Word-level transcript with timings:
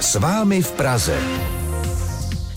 S 0.00 0.14
vámi 0.14 0.62
v 0.62 0.72
Praze. 0.72 1.18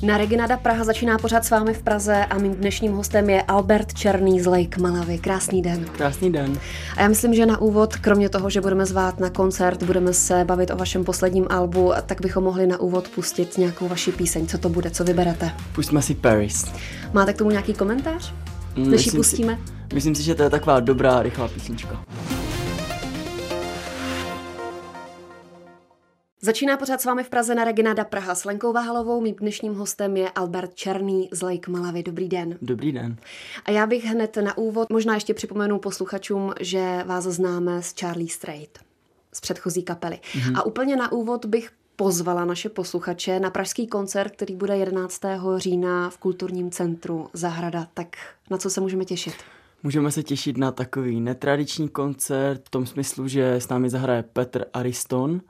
Na 0.01 0.17
Reginada 0.17 0.57
Praha 0.57 0.83
začíná 0.83 1.17
pořád 1.17 1.45
s 1.45 1.49
vámi 1.49 1.73
v 1.73 1.81
Praze 1.81 2.25
a 2.25 2.37
mým 2.37 2.55
dnešním 2.55 2.93
hostem 2.93 3.29
je 3.29 3.41
Albert 3.41 3.93
Černý 3.93 4.41
z 4.41 4.45
Lake 4.45 4.81
Malavy. 4.81 5.17
Krásný 5.17 5.61
den. 5.61 5.85
Krásný 5.85 6.31
den. 6.31 6.59
A 6.97 7.01
já 7.01 7.07
myslím, 7.07 7.33
že 7.33 7.45
na 7.45 7.61
úvod, 7.61 7.95
kromě 7.95 8.29
toho, 8.29 8.49
že 8.49 8.61
budeme 8.61 8.85
zvát 8.85 9.19
na 9.19 9.29
koncert, 9.29 9.83
budeme 9.83 10.13
se 10.13 10.45
bavit 10.45 10.71
o 10.71 10.75
vašem 10.75 11.03
posledním 11.03 11.47
albu, 11.49 11.93
tak 12.05 12.21
bychom 12.21 12.43
mohli 12.43 12.67
na 12.67 12.79
úvod 12.79 13.07
pustit 13.07 13.57
nějakou 13.57 13.87
vaši 13.87 14.11
píseň. 14.11 14.47
Co 14.47 14.57
to 14.57 14.69
bude, 14.69 14.89
co 14.89 15.03
vyberete? 15.03 15.51
Pustíme 15.75 16.01
si 16.01 16.15
Paris. 16.15 16.65
Máte 17.13 17.33
k 17.33 17.37
tomu 17.37 17.49
nějaký 17.49 17.73
komentář? 17.73 18.33
Než 18.75 19.05
ji 19.05 19.11
pustíme? 19.11 19.57
Si, 19.89 19.95
myslím 19.95 20.15
si, 20.15 20.23
že 20.23 20.35
to 20.35 20.43
je 20.43 20.49
taková 20.49 20.79
dobrá, 20.79 21.21
rychlá 21.21 21.47
písnička. 21.47 22.03
Začíná 26.45 26.77
pořád 26.77 27.01
s 27.01 27.05
vámi 27.05 27.23
v 27.23 27.29
Praze 27.29 27.55
na 27.55 27.63
Reginada 27.63 28.03
Praha 28.03 28.35
s 28.35 28.45
Lenkou 28.45 28.73
Vahalovou. 28.73 29.21
Mým 29.21 29.35
dnešním 29.35 29.75
hostem 29.75 30.17
je 30.17 30.29
Albert 30.29 30.75
Černý 30.75 31.29
z 31.31 31.41
Lake 31.41 31.71
Malavy. 31.71 32.03
Dobrý 32.03 32.29
den. 32.29 32.57
Dobrý 32.61 32.91
den. 32.91 33.15
A 33.65 33.71
já 33.71 33.87
bych 33.87 34.05
hned 34.05 34.37
na 34.37 34.57
úvod 34.57 34.89
možná 34.89 35.13
ještě 35.13 35.33
připomenu 35.33 35.79
posluchačům, 35.79 36.53
že 36.59 37.03
vás 37.05 37.23
známe 37.23 37.81
z 37.81 37.93
Charlie 37.99 38.29
Strait, 38.29 38.79
z 39.33 39.41
předchozí 39.41 39.83
kapely. 39.83 40.19
Mm-hmm. 40.23 40.59
A 40.59 40.65
úplně 40.65 40.95
na 40.95 41.11
úvod 41.11 41.45
bych 41.45 41.69
pozvala 41.95 42.45
naše 42.45 42.69
posluchače 42.69 43.39
na 43.39 43.49
pražský 43.49 43.87
koncert, 43.87 44.31
který 44.31 44.55
bude 44.55 44.77
11. 44.77 45.21
října 45.57 46.09
v 46.09 46.17
kulturním 46.17 46.71
centru 46.71 47.29
Zahrada. 47.33 47.87
Tak 47.93 48.07
na 48.49 48.57
co 48.57 48.69
se 48.69 48.81
můžeme 48.81 49.05
těšit? 49.05 49.33
Můžeme 49.83 50.11
se 50.11 50.23
těšit 50.23 50.57
na 50.57 50.71
takový 50.71 51.21
netradiční 51.21 51.89
koncert 51.89 52.61
v 52.65 52.69
tom 52.69 52.85
smyslu, 52.85 53.27
že 53.27 53.53
s 53.53 53.69
námi 53.69 53.89
zahraje 53.89 54.23
Petr 54.23 54.65
Ariston, 54.73 55.41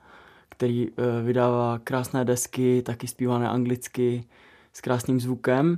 který 0.54 0.88
eh, 0.88 1.22
vydává 1.22 1.80
krásné 1.84 2.26
desky, 2.26 2.82
taky 2.82 3.08
zpívané 3.08 3.50
anglicky, 3.50 4.24
s 4.74 4.82
krásným 4.82 5.20
zvukem. 5.20 5.78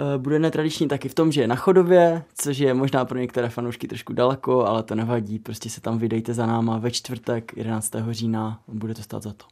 Eh, 0.00 0.18
bude 0.18 0.38
netradiční 0.38 0.88
taky 0.88 1.08
v 1.08 1.14
tom, 1.14 1.32
že 1.32 1.40
je 1.40 1.48
na 1.48 1.56
chodově, 1.56 2.24
což 2.34 2.58
je 2.58 2.74
možná 2.74 3.04
pro 3.04 3.18
některé 3.18 3.48
fanoušky 3.48 3.88
trošku 3.88 4.12
daleko, 4.12 4.66
ale 4.66 4.82
to 4.82 4.94
nevadí, 4.94 5.38
prostě 5.38 5.70
se 5.70 5.80
tam 5.80 5.98
vydejte 5.98 6.34
za 6.34 6.46
náma 6.46 6.78
ve 6.78 6.90
čtvrtek 6.90 7.56
11. 7.56 7.92
října, 8.10 8.60
bude 8.68 8.94
to 8.94 9.02
stát 9.02 9.22
za 9.22 9.32
to. 9.32 9.44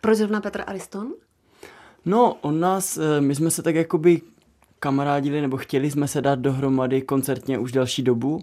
Proč 0.00 0.18
zrovna 0.18 0.40
Petr 0.40 0.62
Ariston? 0.66 1.12
No, 2.04 2.34
on 2.40 2.60
nás, 2.60 2.96
eh, 2.96 3.20
my 3.20 3.34
jsme 3.34 3.50
se 3.50 3.62
tak 3.62 3.74
jakoby 3.74 4.20
kamarádili, 4.78 5.40
nebo 5.40 5.56
chtěli 5.56 5.90
jsme 5.90 6.08
se 6.08 6.20
dát 6.20 6.38
dohromady 6.38 7.02
koncertně 7.02 7.58
už 7.58 7.72
další 7.72 8.02
dobu 8.02 8.40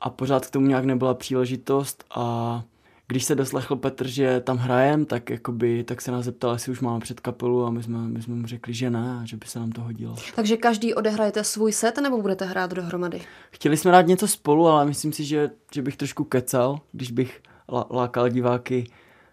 a 0.00 0.10
pořád 0.10 0.46
k 0.46 0.50
tomu 0.50 0.66
nějak 0.66 0.84
nebyla 0.84 1.14
příležitost 1.14 2.04
a 2.10 2.62
když 3.08 3.24
se 3.24 3.34
doslechl 3.34 3.76
Petr, 3.76 4.06
že 4.06 4.40
tam 4.40 4.56
hrajem, 4.56 5.04
tak, 5.04 5.30
jakoby, 5.30 5.84
tak 5.84 6.00
se 6.00 6.10
nás 6.10 6.24
zeptal, 6.24 6.52
jestli 6.52 6.72
už 6.72 6.80
máme 6.80 7.00
před 7.00 7.20
kapelu 7.20 7.64
a 7.64 7.70
my 7.70 7.82
jsme, 7.82 7.98
my 7.98 8.22
jsme 8.22 8.34
mu 8.34 8.46
řekli, 8.46 8.74
že 8.74 8.90
ne, 8.90 9.20
že 9.24 9.36
by 9.36 9.46
se 9.46 9.58
nám 9.58 9.72
to 9.72 9.80
hodilo. 9.80 10.16
Takže 10.34 10.56
každý 10.56 10.94
odehrajete 10.94 11.44
svůj 11.44 11.72
set 11.72 11.98
nebo 11.98 12.22
budete 12.22 12.44
hrát 12.44 12.72
dohromady? 12.72 13.20
Chtěli 13.50 13.76
jsme 13.76 13.90
dát 13.90 14.06
něco 14.06 14.28
spolu, 14.28 14.68
ale 14.68 14.86
myslím 14.86 15.12
si, 15.12 15.24
že, 15.24 15.50
že 15.74 15.82
bych 15.82 15.96
trošku 15.96 16.24
kecal, 16.24 16.80
když 16.92 17.10
bych 17.10 17.42
lákal 17.90 18.28
diváky 18.28 18.90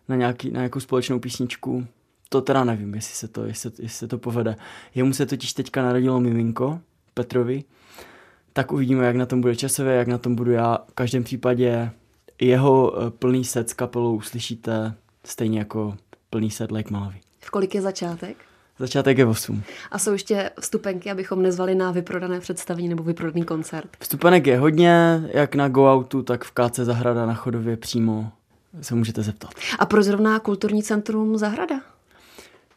na, 0.10 0.16
nějaký, 0.16 0.52
na 0.52 0.60
nějakou 0.60 0.80
společnou 0.80 1.20
písničku. 1.20 1.88
To 2.30 2.42
teda 2.42 2.64
nevím, 2.64 2.94
jestli 2.94 3.16
se 3.16 3.28
to, 3.28 3.46
jestli, 3.46 3.72
jestli 3.80 3.90
se 3.90 4.08
to 4.08 4.18
povede. 4.18 4.56
Jemu 4.96 5.14
se 5.14 5.26
totiž 5.26 5.54
teďka 5.54 5.84
narodilo 5.84 6.20
miminko, 6.20 6.80
Petrovi, 7.14 7.64
tak 8.54 8.72
uvidíme, 8.72 9.06
jak 9.06 9.16
na 9.16 9.26
tom 9.26 9.42
bude 9.42 9.56
časově, 9.56 9.94
jak 9.94 10.08
na 10.08 10.18
tom 10.18 10.36
budu 10.36 10.52
já. 10.52 10.78
V 10.88 10.94
každém 10.94 11.24
případě 11.24 11.92
jeho 12.46 12.94
eh, 12.96 13.12
plný 13.12 13.46
set 13.46 13.70
s 13.70 13.74
kapelou 13.74 14.16
uslyšíte 14.16 14.96
stejně 15.24 15.60
jako 15.60 15.98
plný 16.30 16.52
set 16.52 16.72
Lake 16.72 16.94
Malavy. 16.94 17.20
V 17.40 17.50
kolik 17.50 17.76
je 17.76 17.82
začátek? 17.82 18.38
Začátek 18.80 19.18
je 19.18 19.26
8. 19.26 19.64
A 19.92 20.00
jsou 20.00 20.12
ještě 20.12 20.52
vstupenky, 20.60 21.12
abychom 21.12 21.42
nezvali 21.42 21.76
na 21.76 21.92
vyprodané 21.92 22.40
představení 22.40 22.90
nebo 22.90 23.04
vyprodaný 23.04 23.44
koncert? 23.46 23.90
Vstupenek 24.00 24.48
je 24.48 24.60
hodně, 24.60 25.24
jak 25.34 25.56
na 25.56 25.68
Go 25.68 25.94
Outu, 25.94 26.24
tak 26.24 26.44
v 26.44 26.52
KC 26.52 26.76
Zahrada 26.76 27.26
na 27.26 27.34
Chodově 27.34 27.78
přímo 27.78 28.32
se 28.82 28.96
můžete 28.96 29.24
zeptat. 29.24 29.52
A 29.80 29.86
pro 29.86 30.04
zrovna 30.04 30.40
kulturní 30.40 30.84
centrum 30.84 31.38
Zahrada? 31.38 31.82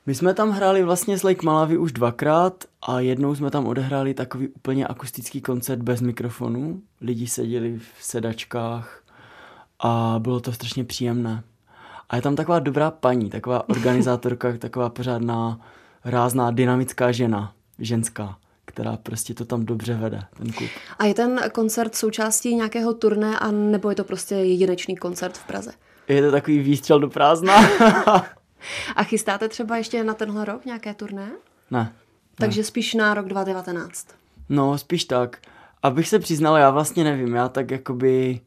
My 0.07 0.15
jsme 0.15 0.35
tam 0.35 0.51
hráli 0.51 0.83
vlastně 0.83 1.19
s 1.19 1.23
Lake 1.23 1.47
Malavy 1.47 1.79
už 1.79 1.93
dvakrát 1.93 2.65
a 2.83 3.01
jednou 3.01 3.35
jsme 3.35 3.51
tam 3.51 3.67
odehráli 3.67 4.15
takový 4.15 4.49
úplně 4.49 4.87
akustický 4.87 5.41
koncert 5.41 5.83
bez 5.83 6.01
mikrofonu. 6.01 6.83
Lidi 7.01 7.27
seděli 7.27 7.79
v 7.79 8.05
sedačkách, 8.05 9.03
a 9.79 10.15
bylo 10.19 10.41
to 10.41 10.53
strašně 10.53 10.85
příjemné. 10.85 11.43
A 12.09 12.17
je 12.17 12.23
tam 12.23 12.37
taková 12.37 12.59
dobrá 12.59 12.91
paní, 12.91 13.31
taková 13.31 13.69
organizátorka, 13.69 14.57
taková 14.59 14.91
pořádná, 14.91 15.61
rázná, 16.05 16.51
dynamická 16.51 17.13
žena, 17.13 17.53
ženská, 17.79 18.39
která 18.65 18.97
prostě 18.97 19.35
to 19.35 19.45
tam 19.45 19.65
dobře 19.65 19.95
vede, 19.95 20.23
ten 20.37 20.53
klub. 20.53 20.71
A 20.99 21.05
je 21.05 21.15
ten 21.15 21.41
koncert 21.53 21.95
součástí 21.95 22.55
nějakého 22.55 22.95
turné, 22.95 23.39
a 23.39 23.51
nebo 23.51 23.91
je 23.91 23.97
to 23.97 24.05
prostě 24.05 24.35
jedinečný 24.35 24.97
koncert 24.97 25.39
v 25.39 25.47
Praze? 25.47 25.73
Je 26.09 26.23
to 26.23 26.31
takový 26.31 26.59
výstřel 26.59 27.01
do 27.01 27.09
prázdna. 27.09 27.55
a 28.97 29.03
chystáte 29.03 29.49
třeba 29.49 29.77
ještě 29.77 30.05
na 30.05 30.15
tenhle 30.15 30.45
rok 30.45 30.65
nějaké 30.65 30.95
turné? 30.95 31.31
Ne. 31.71 31.93
Takže 32.35 32.61
ne. 32.61 32.65
spíš 32.65 32.95
na 32.95 33.15
rok 33.15 33.27
2019? 33.29 34.07
No, 34.49 34.79
spíš 34.79 35.05
tak. 35.05 35.39
Abych 35.83 36.09
se 36.09 36.19
přiznal, 36.19 36.57
já 36.57 36.71
vlastně 36.71 37.05
nevím, 37.05 37.35
já 37.35 37.49
tak 37.49 37.71
jakoby 37.71 38.41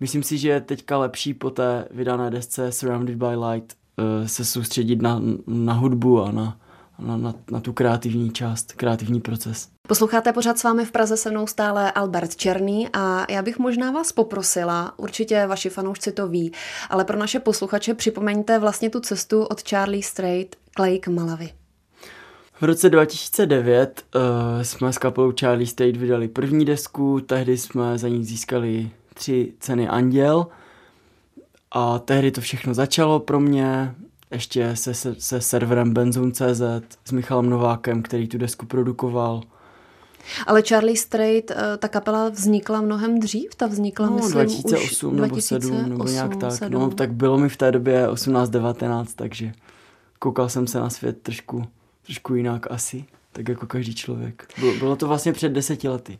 Myslím 0.00 0.22
si, 0.22 0.38
že 0.38 0.48
je 0.48 0.60
teďka 0.60 0.98
lepší 0.98 1.34
po 1.34 1.50
té 1.50 1.88
vydané 1.90 2.30
desce 2.30 2.72
Surrounded 2.72 3.16
by 3.16 3.36
Light 3.36 3.74
uh, 3.96 4.26
se 4.26 4.44
soustředit 4.44 5.02
na, 5.02 5.22
na 5.46 5.72
hudbu 5.72 6.22
a 6.22 6.32
na, 6.32 6.58
na, 6.98 7.16
na, 7.16 7.34
na 7.50 7.60
tu 7.60 7.72
kreativní 7.72 8.30
část, 8.30 8.72
kreativní 8.72 9.20
proces. 9.20 9.68
Posloucháte 9.88 10.32
pořád 10.32 10.58
s 10.58 10.64
vámi 10.64 10.84
v 10.84 10.92
Praze 10.92 11.16
se 11.16 11.30
mnou 11.30 11.46
stále 11.46 11.92
Albert 11.92 12.36
Černý 12.36 12.88
a 12.92 13.32
já 13.32 13.42
bych 13.42 13.58
možná 13.58 13.90
vás 13.90 14.12
poprosila, 14.12 14.94
určitě 14.96 15.46
vaši 15.46 15.70
fanoušci 15.70 16.12
to 16.12 16.28
ví, 16.28 16.52
ale 16.90 17.04
pro 17.04 17.18
naše 17.18 17.40
posluchače 17.40 17.94
připomeňte 17.94 18.58
vlastně 18.58 18.90
tu 18.90 19.00
cestu 19.00 19.42
od 19.42 19.68
Charlie 19.68 20.02
Strait 20.02 20.56
k 20.74 20.78
Lake 20.78 21.10
Malavy. 21.10 21.50
V 22.60 22.62
roce 22.62 22.90
2009 22.90 24.04
uh, 24.14 24.22
eh, 24.60 24.64
jsme 24.64 24.92
s 24.92 24.98
kapelou 24.98 25.32
Charlie 25.40 25.66
State 25.66 25.96
vydali 25.96 26.28
první 26.28 26.64
desku, 26.64 27.20
tehdy 27.20 27.58
jsme 27.58 27.98
za 27.98 28.08
ní 28.08 28.24
získali 28.24 28.90
tři 29.16 29.52
ceny 29.60 29.88
Anděl 29.88 30.46
a 31.70 31.98
tehdy 31.98 32.30
to 32.30 32.40
všechno 32.40 32.74
začalo 32.74 33.20
pro 33.20 33.40
mě, 33.40 33.94
ještě 34.30 34.76
se, 34.76 34.94
se, 34.94 35.14
se 35.18 35.40
serverem 35.40 35.94
Benzone.cz 35.94 36.62
s 37.04 37.12
Michalem 37.12 37.50
Novákem, 37.50 38.02
který 38.02 38.28
tu 38.28 38.38
desku 38.38 38.66
produkoval. 38.66 39.42
Ale 40.46 40.62
Charlie 40.62 40.96
Strait, 40.96 41.50
eh, 41.50 41.76
ta 41.76 41.88
kapela 41.88 42.28
vznikla 42.28 42.80
mnohem 42.80 43.20
dřív, 43.20 43.54
ta 43.54 43.66
vznikla, 43.66 44.06
no, 44.06 44.16
myslím, 44.16 44.32
2008 44.32 45.14
už 45.14 45.20
nebo 45.20 45.26
2007 45.26 45.88
nebo 45.88 46.04
nějak 46.04 46.36
tak. 46.36 46.52
7. 46.52 46.72
No, 46.72 46.90
tak 46.90 47.12
bylo 47.12 47.38
mi 47.38 47.48
v 47.48 47.56
té 47.56 47.72
době 47.72 48.08
18-19, 48.08 49.06
takže 49.16 49.52
koukal 50.18 50.48
jsem 50.48 50.66
se 50.66 50.80
na 50.80 50.90
svět 50.90 51.22
trošku, 51.22 51.64
trošku 52.04 52.34
jinak 52.34 52.70
asi, 52.70 53.04
tak 53.36 53.48
jako 53.48 53.66
každý 53.66 53.94
člověk. 53.94 54.48
Bylo, 54.78 54.96
to 54.96 55.08
vlastně 55.08 55.32
před 55.32 55.48
deseti 55.48 55.88
lety. 55.88 56.18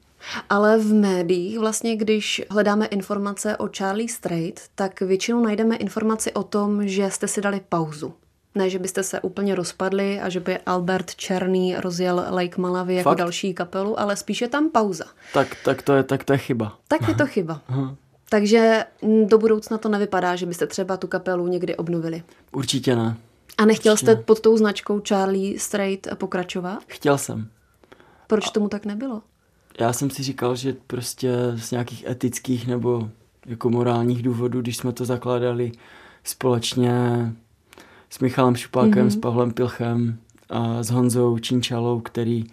Ale 0.51 0.79
v 0.79 0.93
médiích 0.93 1.59
vlastně, 1.59 1.97
když 1.97 2.43
hledáme 2.51 2.87
informace 2.87 3.57
o 3.57 3.69
Charlie 3.77 4.09
Strait, 4.09 4.61
tak 4.75 5.01
většinou 5.01 5.45
najdeme 5.45 5.77
informaci 5.77 6.33
o 6.33 6.43
tom, 6.43 6.89
že 6.89 7.11
jste 7.11 7.29
si 7.29 7.41
dali 7.41 7.61
pauzu. 7.69 8.15
Ne, 8.55 8.71
že 8.71 8.79
byste 8.79 9.03
se 9.03 9.21
úplně 9.21 9.55
rozpadli 9.55 10.21
a 10.21 10.29
že 10.29 10.41
by 10.41 10.59
Albert 10.59 11.15
Černý 11.15 11.77
rozjel 11.77 12.25
Lake 12.31 12.61
Malavy 12.61 12.95
jako 12.95 13.11
Fakt? 13.11 13.19
další 13.19 13.55
kapelu, 13.55 14.01
ale 14.01 14.17
spíše 14.17 14.49
tam 14.49 14.71
pauza. 14.71 15.05
Tak, 15.35 15.57
tak, 15.65 15.83
to, 15.83 15.93
je, 15.93 16.03
tak 16.03 16.25
to 16.25 16.33
je 16.33 16.39
chyba. 16.39 16.79
Tak 16.89 17.09
je 17.09 17.15
to 17.15 17.27
chyba. 17.27 17.61
Takže 18.31 18.85
do 19.25 19.39
budoucna 19.39 19.79
to 19.79 19.89
nevypadá, 19.89 20.37
že 20.37 20.47
byste 20.47 20.67
třeba 20.67 20.97
tu 20.97 21.07
kapelu 21.07 21.47
někdy 21.47 21.77
obnovili. 21.77 22.23
Určitě 22.53 22.97
ne. 22.97 23.17
A 23.59 23.65
nechtěl 23.65 23.97
jste 23.97 24.17
pod 24.17 24.41
tou 24.41 24.57
značkou 24.57 25.01
Charlie 25.09 25.59
Strait 25.59 26.09
pokračovat? 26.15 26.85
Chtěl 26.87 27.19
jsem. 27.19 27.49
Proč 28.27 28.51
tomu 28.51 28.69
tak 28.69 28.87
nebylo? 28.87 29.23
já 29.81 29.93
jsem 29.93 30.11
si 30.11 30.23
říkal, 30.23 30.57
že 30.57 30.77
prostě 30.87 31.33
z 31.55 31.71
nějakých 31.71 32.07
etických 32.07 32.67
nebo 32.67 33.11
jako 33.47 33.71
morálních 33.71 34.23
důvodů, 34.23 34.61
když 34.61 34.77
jsme 34.77 34.93
to 34.93 35.05
zakládali 35.05 35.73
společně 36.25 36.93
s 38.11 38.19
Michalem 38.19 38.57
Šupákem, 38.57 39.09
mm-hmm. 39.09 39.11
s 39.11 39.17
Pavlem 39.17 39.53
Pilchem 39.53 40.19
a 40.49 40.83
s 40.83 40.91
Honzou 40.91 41.39
Činčalou, 41.39 42.01
který, 42.01 42.45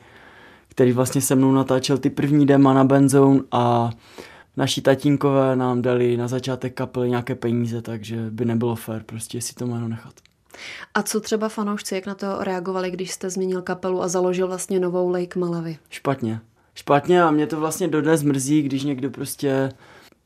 který 0.68 0.92
vlastně 0.92 1.22
se 1.22 1.36
mnou 1.36 1.52
natáčel 1.52 1.98
ty 1.98 2.10
první 2.10 2.46
dema 2.46 2.74
na 2.74 2.84
Benzone 2.84 3.40
a 3.52 3.92
naši 4.58 4.82
tatínkové 4.82 5.56
nám 5.56 5.82
dali 5.82 6.18
na 6.18 6.28
začátek 6.28 6.74
kapely 6.74 7.10
nějaké 7.10 7.36
peníze, 7.36 7.82
takže 7.82 8.30
by 8.30 8.46
nebylo 8.46 8.76
fér 8.76 9.04
prostě 9.04 9.42
si 9.42 9.54
to 9.54 9.68
jméno 9.68 9.88
nechat. 9.88 10.14
A 10.94 11.04
co 11.04 11.20
třeba 11.20 11.50
fanoušci, 11.50 11.96
jak 11.96 12.06
na 12.06 12.16
to 12.16 12.44
reagovali, 12.44 12.92
když 12.92 13.12
jste 13.12 13.30
změnil 13.30 13.62
kapelu 13.62 14.02
a 14.02 14.08
založil 14.08 14.48
vlastně 14.48 14.80
novou 14.80 15.10
Lake 15.10 15.40
Malavy? 15.40 15.78
Špatně 15.90 16.42
špatně 16.76 17.24
a 17.24 17.32
mě 17.32 17.48
to 17.48 17.60
vlastně 17.60 17.88
dodnes 17.88 18.24
mrzí, 18.24 18.62
když 18.62 18.84
někdo 18.84 19.10
prostě 19.10 19.72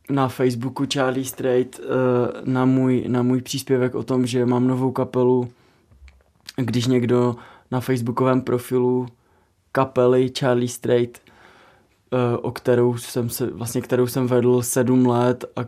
na 0.09 0.27
Facebooku 0.27 0.85
Charlie 0.94 1.25
Strait 1.25 1.79
uh, 1.79 1.85
na, 2.53 2.65
můj, 2.65 3.03
na 3.07 3.21
můj 3.21 3.41
příspěvek 3.41 3.95
o 3.95 4.03
tom, 4.03 4.25
že 4.25 4.45
mám 4.45 4.68
novou 4.68 4.91
kapelu, 4.91 5.50
když 6.56 6.88
někdo 6.88 7.35
na 7.71 7.79
facebookovém 7.79 8.41
profilu 8.41 9.07
kapely 9.71 10.31
Charlie 10.39 10.69
Strait, 10.69 11.21
eh, 12.12 12.38
o 12.38 12.51
kterou 12.51 12.97
jsem 12.97 13.29
se, 13.29 13.47
vlastně 13.47 13.81
kterou 13.81 14.07
jsem 14.07 14.27
vedl 14.27 14.62
sedm 14.62 15.07
let 15.07 15.45
a 15.56 15.62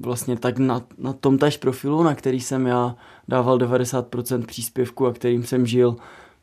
vlastně 0.00 0.36
tak 0.36 0.58
na, 0.58 0.82
na 0.98 1.12
tom 1.12 1.38
též 1.38 1.56
profilu, 1.56 2.02
na 2.02 2.14
který 2.14 2.40
jsem 2.40 2.66
já 2.66 2.96
dával 3.28 3.58
90% 3.58 4.46
příspěvku 4.46 5.06
a 5.06 5.12
kterým 5.12 5.44
jsem 5.44 5.66
žil, 5.66 5.96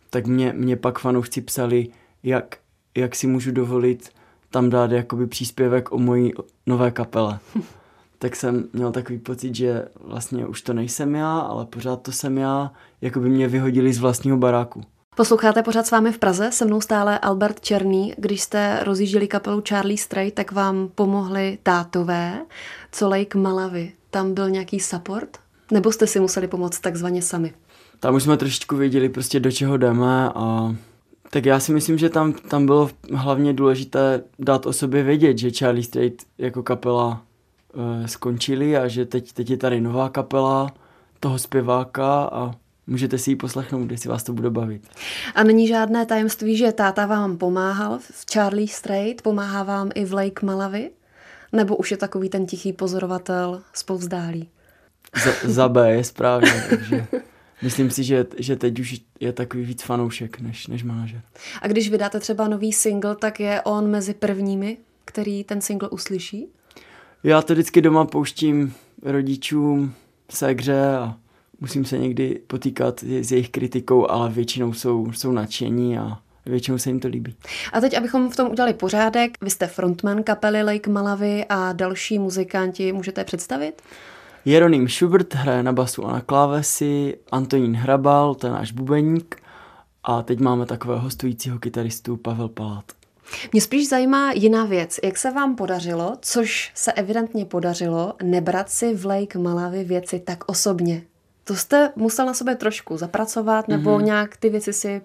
tak 0.10 0.28
mě, 0.28 0.54
mě 0.58 0.76
pak 0.76 1.00
fanoušci 1.00 1.42
psali, 1.42 1.88
jak, 2.24 2.58
jak 2.98 3.16
si 3.16 3.28
můžu 3.28 3.52
dovolit 3.52 4.10
tam 4.50 4.70
dát 4.70 4.92
jakoby 4.92 5.28
příspěvek 5.28 5.92
o 5.92 6.00
mojí 6.00 6.34
nové 6.66 6.92
kapele. 6.92 7.40
tak 8.20 8.36
jsem 8.36 8.70
měl 8.74 8.92
takový 8.92 9.20
pocit, 9.20 9.56
že 9.56 9.86
vlastně 10.04 10.48
už 10.48 10.62
to 10.62 10.74
nejsem 10.74 11.16
já, 11.16 11.40
ale 11.40 11.66
pořád 11.66 12.02
to 12.02 12.12
jsem 12.12 12.38
já, 12.38 12.72
jako 13.02 13.20
by 13.20 13.30
mě 13.30 13.48
vyhodili 13.48 13.94
z 13.94 14.00
vlastního 14.00 14.38
baráku. 14.38 14.82
Posloucháte 15.16 15.64
pořád 15.64 15.86
s 15.86 15.92
vámi 15.92 16.12
v 16.12 16.18
Praze, 16.18 16.52
se 16.52 16.66
mnou 16.66 16.82
stále 16.82 17.20
Albert 17.20 17.60
Černý. 17.60 18.14
Když 18.18 18.42
jste 18.42 18.80
rozjížděli 18.84 19.28
kapelu 19.28 19.64
Charlie 19.70 19.98
Stray, 19.98 20.32
tak 20.32 20.52
vám 20.52 20.90
pomohli 20.96 21.58
tátové, 21.64 22.46
co 22.92 23.10
Lake 23.10 23.38
Malawi. 23.38 23.92
Tam 24.10 24.34
byl 24.34 24.50
nějaký 24.50 24.80
support? 24.80 25.38
Nebo 25.72 25.92
jste 25.92 26.08
si 26.08 26.20
museli 26.20 26.48
pomoct 26.48 26.80
takzvaně 26.80 27.22
sami? 27.22 27.54
Tam 28.00 28.16
už 28.16 28.24
jsme 28.24 28.38
trošičku 28.38 28.76
věděli 28.76 29.10
prostě 29.10 29.40
do 29.40 29.52
čeho 29.52 29.78
jdeme 29.78 30.30
a 30.36 30.76
tak 31.30 31.46
já 31.46 31.60
si 31.60 31.74
myslím, 31.74 31.98
že 31.98 32.10
tam, 32.10 32.34
tam 32.34 32.66
bylo 32.66 32.90
hlavně 33.14 33.54
důležité 33.54 34.24
dát 34.40 34.66
o 34.66 34.74
sobě 34.74 35.04
vědět, 35.04 35.38
že 35.38 35.52
Charlie 35.52 35.84
Strait 35.84 36.24
jako 36.38 36.64
kapela 36.64 37.22
e, 38.04 38.08
skončili 38.08 38.78
a 38.78 38.88
že 38.88 39.06
teď, 39.06 39.34
teď 39.34 39.50
je 39.50 39.58
tady 39.58 39.82
nová 39.82 40.10
kapela 40.10 40.74
toho 41.20 41.40
zpěváka 41.40 42.24
a 42.24 42.56
můžete 42.92 43.18
si 43.18 43.32
ji 43.32 43.36
poslechnout, 43.36 43.92
jestli 43.92 44.10
vás 44.10 44.24
to 44.24 44.34
bude 44.34 44.50
bavit. 44.50 44.82
A 45.36 45.44
není 45.44 45.68
žádné 45.68 46.06
tajemství, 46.06 46.58
že 46.58 46.72
táta 46.72 47.06
vám 47.06 47.38
pomáhal 47.38 48.00
v 48.00 48.26
Charlie 48.34 48.68
Strait, 48.68 49.22
pomáhá 49.22 49.64
vám 49.64 49.92
i 49.96 50.06
v 50.06 50.14
Lake 50.14 50.46
Malawi? 50.46 50.92
Nebo 51.52 51.76
už 51.76 51.92
je 51.92 51.98
takový 51.98 52.30
ten 52.30 52.46
tichý 52.46 52.74
pozorovatel 52.74 53.62
zpovzdálí? 53.74 54.50
Za, 55.24 55.32
za 55.44 55.70
B 55.70 55.92
je 55.92 56.04
správně, 56.04 56.64
takže 56.70 57.08
myslím 57.62 57.92
si, 57.92 58.04
že, 58.04 58.26
že 58.38 58.56
teď 58.56 58.80
už 58.80 59.02
je 59.20 59.34
takový 59.34 59.64
víc 59.64 59.84
fanoušek 59.84 60.40
než, 60.40 60.68
než 60.68 60.84
manažer. 60.84 61.22
A 61.62 61.68
když 61.68 61.90
vydáte 61.90 62.20
třeba 62.20 62.48
nový 62.48 62.74
single, 62.74 63.16
tak 63.16 63.40
je 63.40 63.62
on 63.62 63.88
mezi 63.88 64.14
prvními, 64.14 64.78
který 65.06 65.44
ten 65.44 65.62
single 65.62 65.90
uslyší? 65.90 66.48
Já 67.24 67.42
to 67.42 67.54
vždycky 67.54 67.82
doma 67.82 68.06
pouštím 68.06 68.74
rodičům, 69.04 69.94
segře 70.30 70.96
a 70.96 71.18
musím 71.62 71.86
se 71.86 71.98
někdy 71.98 72.42
potýkat 72.48 73.04
s 73.04 73.32
jejich 73.32 73.50
kritikou, 73.50 74.12
ale 74.12 74.30
většinou 74.30 74.74
jsou, 74.74 75.12
jsou 75.12 75.32
nadšení 75.32 75.98
a 75.98 76.18
většinou 76.46 76.78
se 76.78 76.90
jim 76.90 77.00
to 77.00 77.08
líbí. 77.08 77.36
A 77.74 77.82
teď, 77.82 77.98
abychom 77.98 78.30
v 78.30 78.36
tom 78.36 78.52
udělali 78.52 78.74
pořádek, 78.74 79.32
vy 79.42 79.50
jste 79.50 79.68
frontman 79.68 80.24
kapely 80.24 80.64
Lake 80.64 80.90
Malavy 80.90 81.46
a 81.50 81.74
další 81.74 82.20
muzikanti 82.20 82.94
můžete 82.94 83.24
představit? 83.24 83.82
Jeroným 84.46 84.90
Schubert 84.90 85.36
hraje 85.36 85.64
na 85.64 85.74
basu 85.74 86.06
a 86.06 86.12
na 86.12 86.22
klávesi, 86.22 87.18
Antonín 87.32 87.76
Hrabal, 87.76 88.36
to 88.36 88.48
je 88.48 88.54
náš 88.54 88.72
bubeník 88.72 89.36
a 90.04 90.22
teď 90.22 90.40
máme 90.40 90.66
takového 90.66 91.02
hostujícího 91.02 91.60
kytaristu 91.60 92.18
Pavel 92.18 92.50
Palát. 92.50 92.86
Mě 93.52 93.62
spíš 93.62 93.90
zajímá 93.90 94.32
jiná 94.32 94.66
věc. 94.66 95.00
Jak 95.04 95.18
se 95.18 95.32
vám 95.32 95.56
podařilo, 95.56 96.18
což 96.22 96.72
se 96.76 96.92
evidentně 96.92 97.46
podařilo, 97.46 98.14
nebrat 98.24 98.70
si 98.70 98.96
v 98.96 99.06
Lake 99.06 99.40
Malavy 99.40 99.84
věci 99.84 100.20
tak 100.20 100.44
osobně? 100.48 101.02
To 101.52 101.58
jste 101.58 101.92
musel 101.96 102.26
na 102.26 102.34
sobě 102.34 102.56
trošku 102.56 102.98
zapracovat 102.98 103.68
nebo 103.68 103.98
mm-hmm. 103.98 104.04
nějak 104.04 104.38
ty 104.38 104.50
věci 104.50 104.74
si 104.74 105.02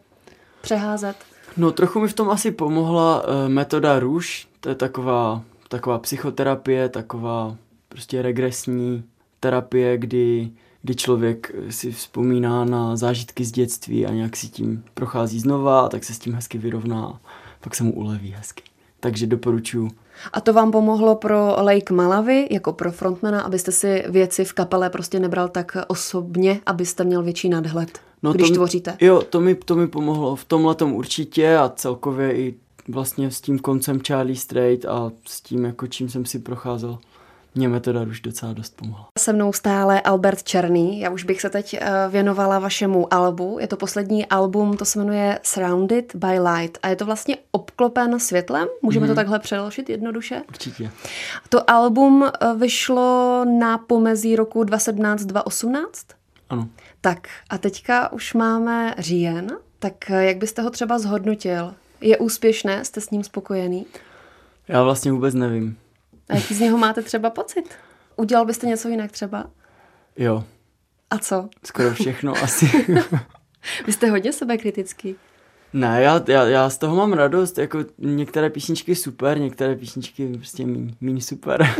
přeházet? 0.60 1.16
No 1.56 1.72
trochu 1.72 2.00
mi 2.00 2.08
v 2.08 2.14
tom 2.14 2.30
asi 2.30 2.50
pomohla 2.50 3.22
uh, 3.24 3.48
metoda 3.48 3.98
růž, 3.98 4.48
to 4.60 4.68
je 4.68 4.74
taková, 4.74 5.42
taková 5.68 5.98
psychoterapie, 5.98 6.88
taková 6.88 7.56
prostě 7.88 8.22
regresní 8.22 9.04
terapie, 9.40 9.98
kdy, 9.98 10.50
kdy 10.82 10.94
člověk 10.94 11.54
si 11.70 11.92
vzpomíná 11.92 12.64
na 12.64 12.96
zážitky 12.96 13.44
z 13.44 13.52
dětství 13.52 14.06
a 14.06 14.10
nějak 14.10 14.36
si 14.36 14.48
tím 14.48 14.84
prochází 14.94 15.40
znova, 15.40 15.88
tak 15.88 16.04
se 16.04 16.14
s 16.14 16.18
tím 16.18 16.34
hezky 16.34 16.58
vyrovná, 16.58 17.20
pak 17.60 17.74
se 17.74 17.84
mu 17.84 17.94
uleví 17.94 18.30
hezky. 18.30 18.62
Takže 19.00 19.26
doporučuji 19.26 19.90
a 20.32 20.40
to 20.40 20.52
vám 20.52 20.72
pomohlo 20.72 21.14
pro 21.14 21.56
Lake 21.62 21.94
Malavy, 21.94 22.48
jako 22.50 22.72
pro 22.72 22.92
frontmana, 22.92 23.40
abyste 23.40 23.72
si 23.72 24.04
věci 24.08 24.44
v 24.44 24.52
kapele 24.52 24.90
prostě 24.90 25.20
nebral 25.20 25.48
tak 25.48 25.76
osobně, 25.88 26.60
abyste 26.66 27.04
měl 27.04 27.22
větší 27.22 27.48
nadhled, 27.48 27.98
no 28.22 28.32
když 28.32 28.48
to 28.48 28.52
mi, 28.52 28.54
tvoříte. 28.54 28.96
Jo, 29.00 29.22
to 29.30 29.40
mi, 29.40 29.54
to 29.54 29.76
mi 29.76 29.88
pomohlo. 29.88 30.36
V 30.36 30.44
tomhle 30.44 30.74
určitě 30.74 31.56
a 31.56 31.68
celkově 31.68 32.36
i 32.36 32.54
vlastně 32.88 33.30
s 33.30 33.40
tím 33.40 33.58
koncem 33.58 34.00
Charlie 34.00 34.36
Strait 34.36 34.84
a 34.84 35.12
s 35.24 35.40
tím, 35.40 35.64
jako 35.64 35.86
čím 35.86 36.08
jsem 36.08 36.24
si 36.24 36.38
procházel 36.38 36.98
mě 37.56 37.68
metoda 37.68 38.02
už 38.02 38.20
docela 38.20 38.52
dost 38.52 38.76
pomohla. 38.76 39.08
Se 39.18 39.32
mnou 39.32 39.52
stále 39.52 40.00
Albert 40.00 40.42
Černý. 40.42 41.00
Já 41.00 41.10
už 41.10 41.24
bych 41.24 41.40
se 41.40 41.50
teď 41.50 41.74
eh, 41.74 41.90
věnovala 42.08 42.58
vašemu 42.58 43.14
albu. 43.14 43.56
Je 43.60 43.66
to 43.66 43.76
poslední 43.76 44.26
album, 44.26 44.76
to 44.76 44.84
se 44.84 44.98
jmenuje 44.98 45.38
Surrounded 45.42 46.14
by 46.14 46.38
Light 46.38 46.78
a 46.82 46.88
je 46.88 46.96
to 46.96 47.06
vlastně 47.06 47.36
obklopen 47.50 48.20
světlem. 48.20 48.68
Můžeme 48.82 49.04
mm-hmm. 49.04 49.08
to 49.08 49.12
mhm. 49.12 49.16
takhle 49.16 49.38
přeložit 49.38 49.90
jednoduše? 49.90 50.42
Určitě. 50.48 50.90
To 51.48 51.70
album 51.70 52.24
eh, 52.24 52.54
vyšlo 52.54 53.44
na 53.58 53.78
pomezí 53.78 54.36
roku 54.36 54.64
2017-2018? 54.64 55.82
Ano. 56.50 56.68
Tak 57.00 57.28
a 57.50 57.58
teďka 57.58 58.12
už 58.12 58.34
máme 58.34 58.94
říjen, 58.98 59.50
tak 59.78 60.10
eh, 60.10 60.24
jak 60.24 60.36
byste 60.36 60.62
ho 60.62 60.70
třeba 60.70 60.98
zhodnotil? 60.98 61.74
Je 62.00 62.18
úspěšné? 62.18 62.84
Jste 62.84 63.00
s 63.00 63.10
ním 63.10 63.24
spokojený? 63.24 63.86
Já 64.68 64.82
vlastně 64.82 65.12
vůbec 65.12 65.34
nevím. 65.34 65.76
A 66.28 66.34
jaký 66.34 66.54
z 66.54 66.60
něho 66.60 66.78
máte 66.78 67.02
třeba 67.02 67.30
pocit? 67.30 67.64
Udělal 68.16 68.46
byste 68.46 68.66
něco 68.66 68.88
jinak 68.88 69.12
třeba? 69.12 69.50
Jo. 70.16 70.44
A 71.10 71.18
co? 71.18 71.48
Skoro 71.64 71.94
všechno 71.94 72.32
asi. 72.42 72.86
Vy 73.86 73.92
jste 73.92 74.10
hodně 74.10 74.32
sebekritický. 74.32 75.16
Ne, 75.72 76.02
já, 76.02 76.24
já, 76.28 76.44
já 76.44 76.70
z 76.70 76.78
toho 76.78 76.96
mám 76.96 77.12
radost, 77.12 77.58
jako 77.58 77.84
některé 77.98 78.50
písničky 78.50 78.94
super, 78.94 79.38
některé 79.38 79.76
písničky 79.76 80.28
prostě 80.28 80.66
méně 81.00 81.22
super. 81.22 81.74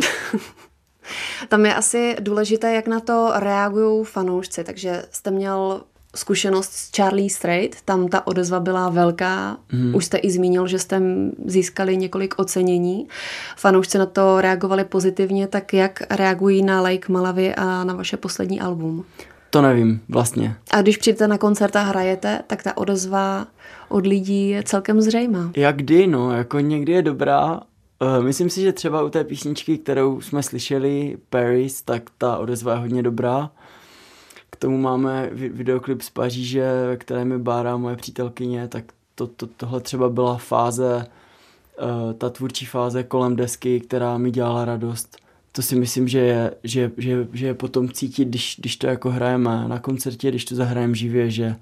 Tam 1.48 1.66
je 1.66 1.74
asi 1.74 2.16
důležité, 2.20 2.74
jak 2.74 2.86
na 2.86 3.00
to 3.00 3.32
reagují 3.34 4.04
fanoušci, 4.04 4.64
takže 4.64 5.02
jste 5.10 5.30
měl 5.30 5.84
zkušenost 6.16 6.72
s 6.72 6.90
Charlie 6.90 7.30
Strait, 7.30 7.76
tam 7.84 8.08
ta 8.08 8.26
odezva 8.26 8.60
byla 8.60 8.88
velká. 8.88 9.56
Mm. 9.72 9.94
Už 9.94 10.04
jste 10.04 10.16
i 10.16 10.30
zmínil, 10.30 10.66
že 10.66 10.78
jste 10.78 11.02
získali 11.46 11.96
několik 11.96 12.34
ocenění. 12.36 13.08
Fanoušci 13.56 13.98
na 13.98 14.06
to 14.06 14.40
reagovali 14.40 14.84
pozitivně, 14.84 15.46
tak 15.46 15.72
jak 15.72 16.02
reagují 16.10 16.62
na 16.62 16.80
Lake 16.80 17.12
Malawi 17.12 17.54
a 17.54 17.84
na 17.84 17.94
vaše 17.94 18.16
poslední 18.16 18.60
album? 18.60 19.04
To 19.50 19.62
nevím, 19.62 20.00
vlastně. 20.08 20.56
A 20.70 20.82
když 20.82 20.96
přijdete 20.96 21.28
na 21.28 21.38
koncert 21.38 21.76
a 21.76 21.82
hrajete, 21.82 22.40
tak 22.46 22.62
ta 22.62 22.76
odezva 22.76 23.46
od 23.88 24.06
lidí 24.06 24.48
je 24.48 24.62
celkem 24.62 25.00
zřejmá. 25.00 25.50
Jak 25.56 25.76
kdy, 25.76 26.06
no, 26.06 26.32
jako 26.32 26.60
někdy 26.60 26.92
je 26.92 27.02
dobrá. 27.02 27.60
Uh, 28.02 28.24
myslím 28.24 28.50
si, 28.50 28.60
že 28.60 28.72
třeba 28.72 29.02
u 29.02 29.08
té 29.08 29.24
písničky, 29.24 29.78
kterou 29.78 30.20
jsme 30.20 30.42
slyšeli, 30.42 31.16
Paris, 31.30 31.82
tak 31.82 32.02
ta 32.18 32.36
odezva 32.36 32.72
je 32.72 32.78
hodně 32.78 33.02
dobrá. 33.02 33.50
K 34.56 34.58
tomu 34.58 34.78
máme 34.78 35.30
videoklip 35.32 36.02
z 36.02 36.10
Paříže, 36.10 36.86
ve 36.86 36.96
kterém 36.96 37.32
je 37.32 37.38
Bára, 37.38 37.76
moje 37.76 37.96
přítelkyně, 37.96 38.68
tak 38.68 38.84
to, 39.14 39.26
to, 39.26 39.46
tohle 39.46 39.80
třeba 39.80 40.08
byla 40.08 40.36
fáze, 40.36 41.06
uh, 42.06 42.12
ta 42.12 42.30
tvůrčí 42.30 42.66
fáze 42.66 43.02
kolem 43.02 43.36
desky, 43.36 43.80
která 43.80 44.18
mi 44.18 44.30
dělala 44.30 44.64
radost. 44.64 45.16
To 45.52 45.62
si 45.62 45.76
myslím, 45.76 46.08
že 46.08 46.18
je, 46.18 46.54
že, 46.64 46.92
že, 46.96 47.28
že 47.32 47.46
je 47.46 47.54
potom 47.54 47.88
cítit, 47.88 48.24
když, 48.24 48.56
když 48.58 48.76
to 48.76 48.86
jako 48.86 49.10
hrajeme 49.10 49.68
na 49.68 49.78
koncertě, 49.78 50.28
když 50.28 50.44
to 50.44 50.54
zahrajeme 50.54 50.94
živě, 50.94 51.30
že, 51.30 51.56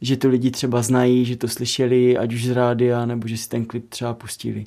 že 0.00 0.16
to 0.16 0.28
lidi 0.28 0.50
třeba 0.50 0.82
znají, 0.82 1.24
že 1.24 1.36
to 1.36 1.48
slyšeli, 1.48 2.18
ať 2.18 2.32
už 2.34 2.46
z 2.46 2.50
rádia, 2.50 3.06
nebo 3.06 3.28
že 3.28 3.36
si 3.36 3.48
ten 3.48 3.64
klip 3.64 3.90
třeba 3.90 4.14
pustili. 4.14 4.64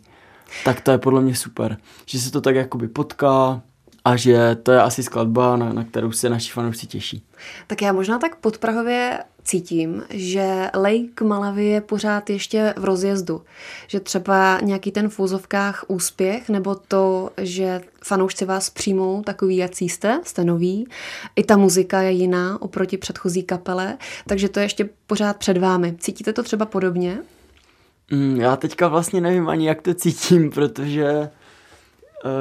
Tak 0.65 0.81
to 0.81 0.91
je 0.91 0.97
podle 0.97 1.21
mě 1.21 1.35
super, 1.35 1.77
že 2.05 2.19
se 2.19 2.31
to 2.31 2.41
tak 2.41 2.55
jakoby 2.55 2.87
potká, 2.87 3.61
a 4.07 4.15
že 4.15 4.57
to 4.63 4.71
je 4.71 4.81
asi 4.81 5.03
skladba, 5.03 5.57
na, 5.57 5.73
na 5.73 5.83
kterou 5.83 6.11
se 6.11 6.29
naši 6.29 6.51
fanoušci 6.51 6.87
těší. 6.87 7.23
Tak 7.67 7.81
já 7.81 7.93
možná 7.93 8.19
tak 8.19 8.35
podprahově 8.35 9.19
cítím, 9.43 10.03
že 10.09 10.69
Lake 10.75 11.23
Malawi 11.23 11.65
je 11.65 11.81
pořád 11.81 12.29
ještě 12.29 12.73
v 12.77 12.85
rozjezdu. 12.85 13.41
Že 13.87 13.99
třeba 13.99 14.59
nějaký 14.63 14.91
ten 14.91 15.09
v 15.09 15.19
úzovkách 15.19 15.85
úspěch, 15.87 16.49
nebo 16.49 16.75
to, 16.75 17.29
že 17.37 17.81
fanoušci 18.03 18.45
vás 18.45 18.69
přijmou 18.69 19.21
takový, 19.21 19.57
jak 19.57 19.71
jste, 19.81 20.21
jste 20.23 20.43
noví. 20.43 20.87
I 21.35 21.43
ta 21.43 21.57
muzika 21.57 22.01
je 22.01 22.11
jiná 22.11 22.61
oproti 22.61 22.97
předchozí 22.97 23.43
kapele, 23.43 23.97
takže 24.27 24.49
to 24.49 24.59
je 24.59 24.65
ještě 24.65 24.89
pořád 25.07 25.37
před 25.37 25.57
vámi. 25.57 25.95
Cítíte 25.99 26.33
to 26.33 26.43
třeba 26.43 26.65
podobně? 26.65 27.17
Mm, 28.11 28.41
já 28.41 28.55
teďka 28.55 28.87
vlastně 28.87 29.21
nevím 29.21 29.49
ani, 29.49 29.67
jak 29.67 29.81
to 29.81 29.93
cítím, 29.93 30.49
protože 30.53 31.29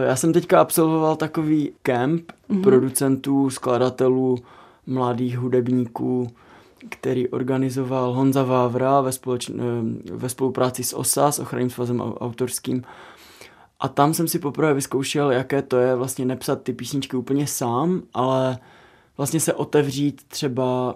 já 0.06 0.16
jsem 0.16 0.33
teďka 0.33 0.61
absolvoval 0.61 1.16
takový 1.16 1.73
kemp 1.83 2.33
mm-hmm. 2.50 2.62
producentů, 2.62 3.50
skladatelů, 3.50 4.38
mladých 4.87 5.38
hudebníků, 5.38 6.30
který 6.88 7.28
organizoval 7.28 8.12
Honza 8.12 8.42
Vávra 8.42 9.00
ve, 9.00 9.12
společ, 9.12 9.50
ve 10.12 10.28
spolupráci 10.28 10.85
s 10.85 10.97
OSA, 10.97 11.33
s 11.33 11.38
ochranným 11.38 11.71
svazem 11.71 12.00
autorským. 12.00 12.83
A 13.80 13.88
tam 13.88 14.14
jsem 14.14 14.28
si 14.28 14.38
poprvé 14.38 14.75
vyzkoušel, 14.75 15.30
jaké 15.30 15.62
to 15.62 15.76
je 15.76 15.95
vlastně 15.95 16.25
nepsat 16.25 16.62
ty 16.62 16.73
písničky 16.73 17.16
úplně 17.16 17.47
sám, 17.47 18.02
ale 18.14 18.59
vlastně 19.16 19.40
se 19.40 19.54
otevřít 19.54 20.23
třeba 20.28 20.95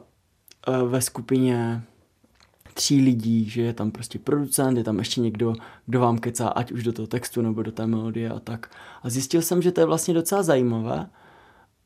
eh, 0.68 0.82
ve 0.84 1.00
skupině 1.00 1.82
tří 2.74 3.00
lidí, 3.00 3.50
že 3.50 3.62
je 3.62 3.72
tam 3.72 3.90
prostě 3.90 4.18
producent, 4.18 4.78
je 4.78 4.84
tam 4.84 4.98
ještě 4.98 5.20
někdo, 5.20 5.54
kdo 5.86 6.00
vám 6.00 6.18
kecá, 6.18 6.48
ať 6.48 6.72
už 6.72 6.82
do 6.82 6.92
toho 6.92 7.06
textu 7.06 7.42
nebo 7.42 7.62
do 7.62 7.72
té 7.72 7.86
melodie 7.86 8.30
a 8.30 8.40
tak. 8.40 8.70
A 9.02 9.10
zjistil 9.10 9.42
jsem, 9.42 9.62
že 9.62 9.72
to 9.72 9.80
je 9.80 9.86
vlastně 9.86 10.14
docela 10.14 10.42
zajímavé 10.42 11.06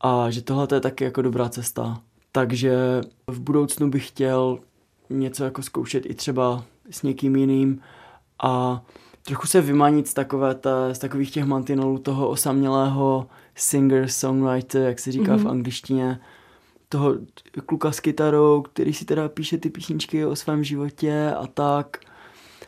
a 0.01 0.31
že 0.31 0.43
tohle 0.43 0.69
je 0.75 0.81
taky 0.81 1.05
jako 1.05 1.23
dobrá 1.23 1.49
cesta. 1.49 2.01
Takže 2.33 3.01
v 3.27 3.41
budoucnu 3.41 3.91
bych 3.91 4.09
chtěl 4.09 4.59
něco 5.11 5.45
jako 5.45 5.63
zkoušet 5.63 6.07
i 6.07 6.15
třeba 6.15 6.65
s 6.91 7.03
někým 7.03 7.37
jiným 7.37 7.81
a 8.43 8.83
trochu 9.23 9.47
se 9.47 9.61
vymanit 9.61 10.09
z, 10.09 10.15
takové 10.15 10.55
ta, 10.55 10.95
z 10.95 10.99
takových 10.99 11.31
těch 11.31 11.45
mantinolů 11.45 11.99
toho 11.99 12.29
osamělého 12.29 13.27
singer-songwriter, 13.57 14.83
jak 14.83 14.99
se 14.99 15.13
říká 15.13 15.33
mm-hmm. 15.33 15.39
v 15.39 15.41
mhm. 15.41 15.51
angličtině, 15.51 16.21
toho 16.95 17.15
kluka 17.67 17.93
s 17.93 18.01
kytarou, 18.01 18.63
který 18.63 18.93
si 18.93 19.05
teda 19.05 19.29
píše 19.29 19.59
ty 19.59 19.71
písničky 19.71 20.27
o 20.27 20.37
svém 20.37 20.65
životě 20.65 21.35
a 21.39 21.47
tak. 21.47 21.97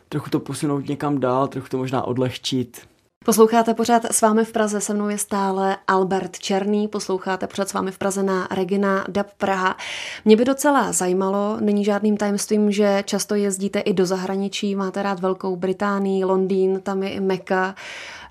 Trochu 0.09 0.29
to 0.29 0.39
posunout 0.39 0.87
někam 0.87 1.19
dál, 1.19 1.47
trochu 1.47 1.67
to 1.67 1.77
možná 1.77 2.03
odlehčit. 2.03 2.81
Posloucháte 3.25 3.73
pořád 3.73 4.05
s 4.05 4.21
vámi 4.21 4.45
v 4.45 4.51
Praze, 4.51 4.81
se 4.81 4.93
mnou 4.93 5.09
je 5.09 5.17
stále 5.17 5.77
Albert 5.87 6.39
Černý, 6.39 6.87
posloucháte 6.87 7.47
pořád 7.47 7.69
s 7.69 7.73
vámi 7.73 7.91
v 7.91 7.97
Praze 7.97 8.23
na 8.23 8.47
Regina 8.51 9.05
Dab 9.07 9.27
Praha. 9.37 9.77
Mě 10.25 10.35
by 10.35 10.45
docela 10.45 10.91
zajímalo, 10.91 11.57
není 11.59 11.85
žádným 11.85 12.17
tajemstvím, 12.17 12.71
že 12.71 13.03
často 13.05 13.35
jezdíte 13.35 13.79
i 13.79 13.93
do 13.93 14.05
zahraničí, 14.05 14.75
máte 14.75 15.03
rád 15.03 15.19
Velkou 15.19 15.55
Británii, 15.55 16.25
Londýn, 16.25 16.81
tam 16.81 17.03
je 17.03 17.09
i 17.09 17.19
Meka 17.19 17.75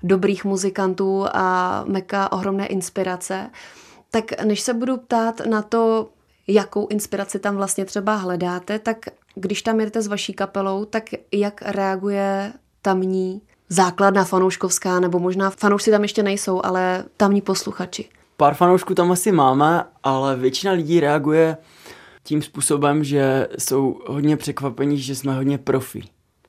dobrých 0.03 0.45
muzikantů 0.45 1.25
a 1.33 1.83
Meka 1.87 2.31
ohromné 2.31 2.67
inspirace. 2.67 3.49
Tak 4.17 4.45
než 4.45 4.61
se 4.61 4.73
budu 4.73 4.97
ptát 4.97 5.41
na 5.45 5.61
to, 5.61 6.09
jakou 6.47 6.87
inspiraci 6.87 7.39
tam 7.39 7.55
vlastně 7.55 7.85
třeba 7.85 8.15
hledáte, 8.15 8.79
tak 8.79 8.97
když 9.35 9.61
tam 9.61 9.79
jdete 9.79 10.01
s 10.01 10.07
vaší 10.07 10.33
kapelou, 10.33 10.85
tak 10.85 11.03
jak 11.31 11.61
reaguje 11.61 12.53
tamní 12.81 13.41
základna 13.69 14.23
fanouškovská, 14.23 14.99
nebo 14.99 15.19
možná 15.19 15.49
fanoušci 15.49 15.91
tam 15.91 16.01
ještě 16.03 16.23
nejsou, 16.23 16.61
ale 16.63 17.03
tamní 17.17 17.41
posluchači? 17.41 18.09
Pár 18.37 18.53
fanoušků 18.53 18.95
tam 18.95 19.11
asi 19.11 19.31
máme, 19.31 19.83
ale 20.03 20.35
většina 20.35 20.73
lidí 20.73 20.99
reaguje 20.99 21.57
tím 22.23 22.41
způsobem, 22.41 23.03
že 23.03 23.47
jsou 23.57 23.99
hodně 24.07 24.37
překvapení, 24.37 24.97
že 24.97 25.15
jsme 25.15 25.35
hodně 25.35 25.57
profi. 25.57 26.03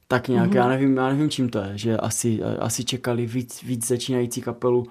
Tak 0.09 0.29
nějak, 0.29 0.51
mm-hmm. 0.51 0.57
já, 0.57 0.69
nevím, 0.69 0.97
já 0.97 1.09
nevím, 1.09 1.31
čím 1.31 1.49
to 1.49 1.59
je, 1.59 1.73
že 1.75 1.97
asi, 1.97 2.41
asi 2.43 2.85
čekali 2.85 3.27
víc, 3.27 3.63
víc 3.63 3.87
začínající 3.87 4.41
kapelu, 4.41 4.87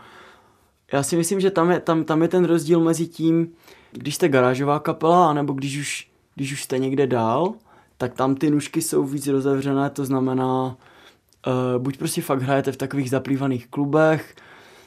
já 0.93 1.03
si 1.03 1.15
myslím, 1.15 1.39
že 1.39 1.51
tam 1.51 1.71
je, 1.71 1.79
tam, 1.79 2.03
tam 2.03 2.21
je 2.21 2.27
ten 2.27 2.45
rozdíl 2.45 2.79
mezi 2.79 3.07
tím, 3.07 3.53
když 3.91 4.15
jste 4.15 4.29
garážová 4.29 4.79
kapela, 4.79 5.29
anebo 5.29 5.53
když 5.53 5.77
už, 5.77 6.07
když 6.35 6.53
už 6.53 6.63
jste 6.63 6.77
někde 6.77 7.07
dál, 7.07 7.53
tak 7.97 8.13
tam 8.13 8.35
ty 8.35 8.49
nůžky 8.49 8.81
jsou 8.81 9.03
víc 9.03 9.27
rozevřené, 9.27 9.89
to 9.89 10.05
znamená, 10.05 10.65
uh, 10.65 11.83
buď 11.83 11.97
prostě 11.97 12.21
fakt 12.21 12.41
hrajete 12.41 12.71
v 12.71 12.77
takových 12.77 13.09
zaplývaných 13.09 13.67
klubech, 13.67 14.35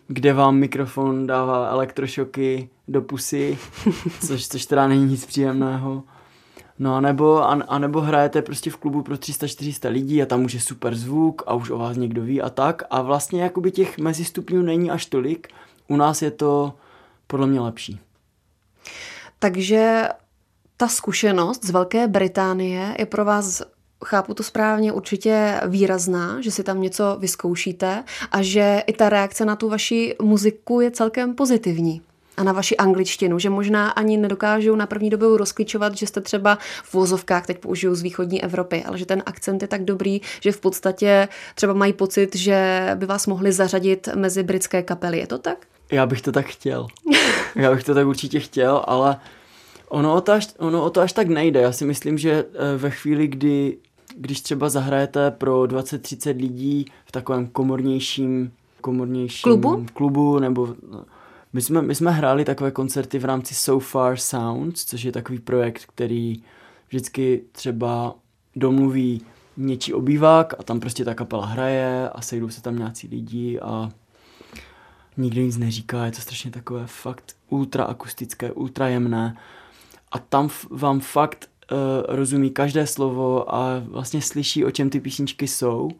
kde 0.08 0.32
vám 0.32 0.56
mikrofon 0.56 1.26
dává 1.26 1.68
elektrošoky 1.68 2.68
do 2.88 3.02
pusy, 3.02 3.58
což, 4.26 4.48
což 4.48 4.66
teda 4.66 4.88
není 4.88 5.04
nic 5.04 5.26
příjemného. 5.26 6.02
No 6.78 6.96
a 6.96 7.00
nebo, 7.00 7.44
a, 7.44 7.62
a 7.68 7.78
nebo 7.78 8.00
hrajete 8.00 8.42
prostě 8.42 8.70
v 8.70 8.76
klubu 8.76 9.02
pro 9.02 9.14
300-400 9.14 9.90
lidí 9.90 10.22
a 10.22 10.26
tam 10.26 10.44
už 10.44 10.54
je 10.54 10.60
super 10.60 10.94
zvuk 10.94 11.42
a 11.46 11.54
už 11.54 11.70
o 11.70 11.78
vás 11.78 11.96
někdo 11.96 12.22
ví 12.22 12.42
a 12.42 12.50
tak. 12.50 12.82
A 12.90 13.02
vlastně 13.02 13.42
jakoby 13.42 13.70
těch 13.70 13.98
mezistupňů 13.98 14.62
není 14.62 14.90
až 14.90 15.06
tolik, 15.06 15.48
u 15.90 15.96
nás 15.96 16.22
je 16.22 16.30
to 16.30 16.72
podle 17.26 17.46
mě 17.46 17.60
lepší. 17.60 18.00
Takže 19.38 20.08
ta 20.76 20.88
zkušenost 20.88 21.64
z 21.64 21.70
Velké 21.70 22.08
Británie 22.08 22.96
je 22.98 23.06
pro 23.06 23.24
vás 23.24 23.62
chápu 24.04 24.34
to 24.34 24.42
správně, 24.42 24.92
určitě 24.92 25.60
výrazná, 25.66 26.40
že 26.40 26.50
si 26.50 26.62
tam 26.62 26.82
něco 26.82 27.16
vyzkoušíte 27.20 28.04
a 28.32 28.42
že 28.42 28.82
i 28.86 28.92
ta 28.92 29.08
reakce 29.08 29.44
na 29.44 29.56
tu 29.56 29.68
vaši 29.68 30.16
muziku 30.22 30.80
je 30.80 30.90
celkem 30.90 31.34
pozitivní 31.34 32.02
a 32.36 32.42
na 32.42 32.52
vaši 32.52 32.76
angličtinu, 32.76 33.38
že 33.38 33.50
možná 33.50 33.90
ani 33.90 34.16
nedokážou 34.16 34.76
na 34.76 34.86
první 34.86 35.10
dobu 35.10 35.36
rozklíčovat, 35.36 35.96
že 35.96 36.06
jste 36.06 36.20
třeba 36.20 36.58
v 36.84 36.94
vozovkách, 36.94 37.46
teď 37.46 37.58
použiju 37.58 37.94
z 37.94 38.02
východní 38.02 38.44
Evropy, 38.44 38.84
ale 38.84 38.98
že 38.98 39.06
ten 39.06 39.22
akcent 39.26 39.62
je 39.62 39.68
tak 39.68 39.84
dobrý, 39.84 40.20
že 40.40 40.52
v 40.52 40.60
podstatě 40.60 41.28
třeba 41.54 41.72
mají 41.72 41.92
pocit, 41.92 42.36
že 42.36 42.90
by 42.94 43.06
vás 43.06 43.26
mohli 43.26 43.52
zařadit 43.52 44.08
mezi 44.14 44.42
britské 44.42 44.82
kapely. 44.82 45.18
Je 45.18 45.26
to 45.26 45.38
tak? 45.38 45.66
Já 45.90 46.06
bych 46.06 46.22
to 46.22 46.32
tak 46.32 46.46
chtěl. 46.46 46.86
Já 47.56 47.70
bych 47.70 47.84
to 47.84 47.94
tak 47.94 48.06
určitě 48.06 48.40
chtěl, 48.40 48.84
ale 48.86 49.16
ono 49.88 50.14
o 50.14 50.20
to 50.20 50.32
až, 50.32 50.48
ono 50.58 50.84
o 50.84 50.90
to 50.90 51.00
až 51.00 51.12
tak 51.12 51.28
nejde. 51.28 51.60
Já 51.60 51.72
si 51.72 51.84
myslím, 51.84 52.18
že 52.18 52.32
eh, 52.32 52.76
ve 52.76 52.90
chvíli, 52.90 53.28
kdy 53.28 53.78
když 54.16 54.40
třeba 54.40 54.68
zahrajete 54.68 55.30
pro 55.30 55.62
20-30 55.62 56.36
lidí 56.36 56.86
v 57.06 57.12
takovém 57.12 57.46
komornějším, 57.46 58.52
komornějším 58.80 59.42
klubu, 59.42 59.86
klubu 59.92 60.38
nebo 60.38 60.74
my 61.52 61.62
jsme, 61.62 61.82
my 61.82 61.94
jsme 61.94 62.10
hráli 62.10 62.44
takové 62.44 62.70
koncerty 62.70 63.18
v 63.18 63.24
rámci 63.24 63.54
So 63.54 63.84
Far 63.86 64.16
Sounds, 64.16 64.84
což 64.84 65.02
je 65.02 65.12
takový 65.12 65.38
projekt, 65.38 65.84
který 65.86 66.42
vždycky 66.88 67.42
třeba 67.52 68.14
domluví 68.56 69.22
něčí 69.56 69.94
obývák 69.94 70.54
a 70.58 70.62
tam 70.62 70.80
prostě 70.80 71.04
ta 71.04 71.14
kapela 71.14 71.46
hraje 71.46 72.10
a 72.10 72.20
sejdou 72.20 72.48
se 72.48 72.62
tam 72.62 72.78
nějací 72.78 73.08
lidi 73.08 73.60
a 73.60 73.90
nikdo 75.16 75.40
nic 75.40 75.56
neříká, 75.56 76.04
je 76.04 76.12
to 76.12 76.20
strašně 76.20 76.50
takové 76.50 76.86
fakt 76.86 77.36
ultra 77.48 77.84
akustické, 77.84 78.52
ultra 78.52 78.88
jemné. 78.88 79.36
A 80.12 80.18
tam 80.18 80.48
vám 80.70 81.00
fakt 81.00 81.50
uh, 81.72 81.78
rozumí 82.08 82.50
každé 82.50 82.86
slovo 82.86 83.54
a 83.54 83.82
vlastně 83.86 84.22
slyší, 84.22 84.64
o 84.64 84.70
čem 84.70 84.90
ty 84.90 85.00
písničky 85.00 85.48
jsou. 85.48 85.90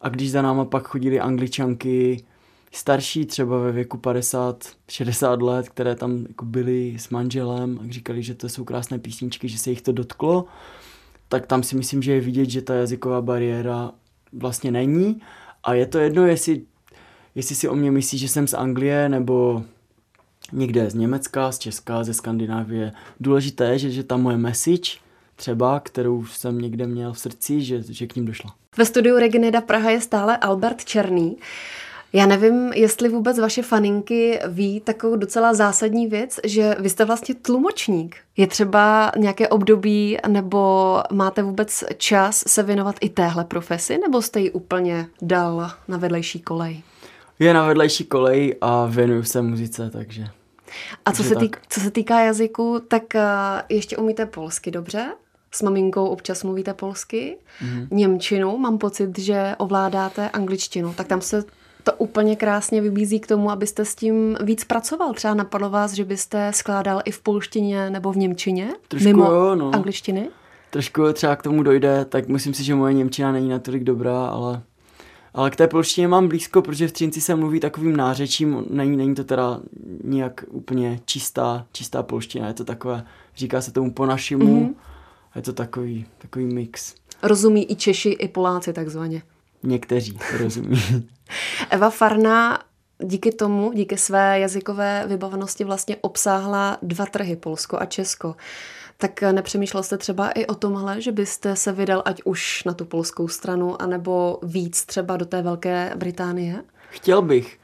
A 0.00 0.08
když 0.08 0.30
za 0.30 0.42
náma 0.42 0.64
pak 0.64 0.88
chodili 0.88 1.20
angličanky 1.20 2.24
starší, 2.72 3.26
třeba 3.26 3.58
ve 3.58 3.72
věku 3.72 3.96
50-60 3.96 5.42
let, 5.42 5.68
které 5.68 5.94
tam 5.94 6.24
jako 6.28 6.44
byly 6.44 6.96
s 6.98 7.08
manželem 7.08 7.78
a 7.82 7.92
říkali, 7.92 8.22
že 8.22 8.34
to 8.34 8.48
jsou 8.48 8.64
krásné 8.64 8.98
písničky, 8.98 9.48
že 9.48 9.58
se 9.58 9.70
jich 9.70 9.82
to 9.82 9.92
dotklo, 9.92 10.44
tak 11.28 11.46
tam 11.46 11.62
si 11.62 11.76
myslím, 11.76 12.02
že 12.02 12.12
je 12.12 12.20
vidět, 12.20 12.50
že 12.50 12.62
ta 12.62 12.74
jazyková 12.74 13.22
bariéra 13.22 13.90
vlastně 14.32 14.70
není. 14.70 15.20
A 15.64 15.74
je 15.74 15.86
to 15.86 15.98
jedno, 15.98 16.26
jestli 16.26 16.62
jestli 17.34 17.54
si 17.54 17.68
o 17.68 17.74
mě 17.74 17.90
myslí, 17.90 18.18
že 18.18 18.28
jsem 18.28 18.46
z 18.46 18.54
Anglie 18.54 19.08
nebo 19.08 19.62
někde 20.52 20.90
z 20.90 20.94
Německa, 20.94 21.52
z 21.52 21.58
Česka, 21.58 22.04
ze 22.04 22.14
Skandinávie. 22.14 22.92
Důležité 23.20 23.64
je, 23.64 23.78
že, 23.78 23.90
že 23.90 24.02
ta 24.02 24.16
moje 24.16 24.36
message, 24.36 24.90
třeba, 25.36 25.80
kterou 25.80 26.26
jsem 26.26 26.58
někde 26.58 26.86
měl 26.86 27.12
v 27.12 27.18
srdci, 27.18 27.62
že, 27.62 27.82
že 27.88 28.06
k 28.06 28.16
ním 28.16 28.26
došla. 28.26 28.54
Ve 28.76 28.84
studiu 28.84 29.18
Regineda 29.18 29.60
Praha 29.60 29.90
je 29.90 30.00
stále 30.00 30.36
Albert 30.36 30.84
Černý. 30.84 31.36
Já 32.12 32.26
nevím, 32.26 32.72
jestli 32.72 33.08
vůbec 33.08 33.38
vaše 33.38 33.62
faninky 33.62 34.40
ví 34.48 34.80
takovou 34.80 35.16
docela 35.16 35.54
zásadní 35.54 36.06
věc, 36.06 36.40
že 36.44 36.76
vy 36.78 36.90
jste 36.90 37.04
vlastně 37.04 37.34
tlumočník. 37.34 38.16
Je 38.36 38.46
třeba 38.46 39.12
nějaké 39.16 39.48
období, 39.48 40.18
nebo 40.28 41.02
máte 41.12 41.42
vůbec 41.42 41.84
čas 41.96 42.44
se 42.46 42.62
věnovat 42.62 42.96
i 43.00 43.08
téhle 43.08 43.44
profesi, 43.44 43.98
nebo 43.98 44.22
jste 44.22 44.40
ji 44.40 44.50
úplně 44.50 45.06
dal 45.22 45.70
na 45.88 45.98
vedlejší 45.98 46.40
kolej? 46.40 46.82
Je 47.38 47.54
na 47.54 47.66
vedlejší 47.66 48.04
kolej 48.04 48.56
a 48.60 48.86
věnuju 48.86 49.22
se 49.22 49.42
muzice, 49.42 49.90
takže... 49.90 50.26
A 51.04 51.12
co 51.12 51.22
se, 51.22 51.36
týk, 51.36 51.60
co 51.68 51.80
se 51.80 51.90
týká 51.90 52.20
jazyku, 52.20 52.80
tak 52.88 53.02
uh, 53.14 53.20
ještě 53.68 53.96
umíte 53.96 54.26
polsky 54.26 54.70
dobře? 54.70 55.06
S 55.50 55.62
maminkou 55.62 56.06
občas 56.06 56.44
mluvíte 56.44 56.74
polsky, 56.74 57.36
mm-hmm. 57.62 57.86
Němčinu, 57.90 58.58
mám 58.58 58.78
pocit, 58.78 59.18
že 59.18 59.54
ovládáte 59.58 60.30
angličtinu, 60.30 60.94
tak 60.96 61.06
tam 61.06 61.20
se 61.20 61.44
to 61.84 61.92
úplně 61.92 62.36
krásně 62.36 62.80
vybízí 62.80 63.20
k 63.20 63.26
tomu, 63.26 63.50
abyste 63.50 63.84
s 63.84 63.94
tím 63.94 64.36
víc 64.42 64.64
pracoval. 64.64 65.12
Třeba 65.14 65.34
napadlo 65.34 65.70
vás, 65.70 65.92
že 65.92 66.04
byste 66.04 66.52
skládal 66.52 67.02
i 67.04 67.10
v 67.10 67.20
polštině 67.20 67.90
nebo 67.90 68.12
v 68.12 68.16
Němčině? 68.16 68.68
Trošku 68.88 69.08
mimo 69.08 69.24
jo, 69.24 69.54
no. 69.54 69.74
angličtiny? 69.74 70.28
Trošku 70.70 71.12
třeba 71.12 71.36
k 71.36 71.42
tomu 71.42 71.62
dojde, 71.62 72.04
tak 72.04 72.28
myslím 72.28 72.54
si, 72.54 72.64
že 72.64 72.74
moje 72.74 72.94
Němčina 72.94 73.32
není 73.32 73.48
natolik 73.48 73.84
dobrá, 73.84 74.26
ale 74.26 74.62
ale 75.34 75.50
k 75.50 75.56
té 75.56 75.68
polštině 75.68 76.08
mám 76.08 76.28
blízko, 76.28 76.62
protože 76.62 76.88
v 76.88 76.92
Třinci 76.92 77.20
se 77.20 77.34
mluví 77.34 77.60
takovým 77.60 77.96
nářečím, 77.96 78.64
není, 78.70 78.96
není 78.96 79.14
to 79.14 79.24
teda 79.24 79.60
nějak 80.04 80.44
úplně 80.48 81.00
čistá, 81.04 81.66
čistá 81.72 82.02
polština, 82.02 82.48
je 82.48 82.54
to 82.54 82.64
takové, 82.64 83.04
říká 83.36 83.60
se 83.60 83.72
tomu 83.72 83.92
po 83.92 84.06
našemu, 84.06 84.66
mm-hmm. 84.66 84.74
je 85.36 85.42
to 85.42 85.52
takový, 85.52 86.06
takový 86.18 86.44
mix. 86.44 86.94
Rozumí 87.22 87.72
i 87.72 87.76
Češi, 87.76 88.08
i 88.08 88.28
Poláci 88.28 88.72
takzvaně. 88.72 89.22
Někteří 89.62 90.18
rozumí. 90.38 90.82
Eva 91.70 91.90
Farna 91.90 92.58
díky 92.98 93.32
tomu, 93.32 93.72
díky 93.72 93.96
své 93.96 94.40
jazykové 94.40 95.04
vybavenosti 95.06 95.64
vlastně 95.64 95.96
obsáhla 96.00 96.78
dva 96.82 97.06
trhy, 97.06 97.36
Polsko 97.36 97.80
a 97.80 97.84
Česko. 97.84 98.36
Tak 98.98 99.22
nepřemýšlel 99.22 99.82
jste 99.82 99.98
třeba 99.98 100.30
i 100.30 100.46
o 100.46 100.54
tomhle, 100.54 101.00
že 101.00 101.12
byste 101.12 101.56
se 101.56 101.72
vydal 101.72 102.02
ať 102.04 102.22
už 102.24 102.64
na 102.64 102.74
tu 102.74 102.84
polskou 102.84 103.28
stranu, 103.28 103.82
anebo 103.82 104.38
víc 104.42 104.84
třeba 104.84 105.16
do 105.16 105.26
té 105.26 105.42
Velké 105.42 105.92
Británie? 105.96 106.64
Chtěl 106.90 107.22
bych. 107.22 107.58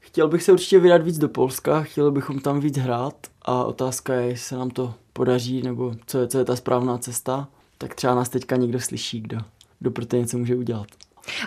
Chtěl 0.00 0.28
bych 0.28 0.42
se 0.42 0.52
určitě 0.52 0.78
vydat 0.78 1.02
víc 1.02 1.18
do 1.18 1.28
Polska, 1.28 1.82
chtěli 1.82 2.10
bychom 2.10 2.40
tam 2.40 2.60
víc 2.60 2.78
hrát 2.78 3.14
a 3.42 3.64
otázka 3.64 4.14
je, 4.14 4.28
jestli 4.28 4.44
se 4.44 4.56
nám 4.56 4.70
to 4.70 4.94
podaří, 5.12 5.62
nebo 5.62 5.94
co 6.06 6.18
je, 6.18 6.28
co 6.28 6.38
je 6.38 6.44
ta 6.44 6.56
správná 6.56 6.98
cesta, 6.98 7.48
tak 7.78 7.94
třeba 7.94 8.14
nás 8.14 8.28
teďka 8.28 8.56
někdo 8.56 8.80
slyší, 8.80 9.20
kdo, 9.20 9.38
kdo 9.80 9.90
pro 9.90 10.06
to 10.06 10.16
něco 10.16 10.38
může 10.38 10.56
udělat. 10.56 10.86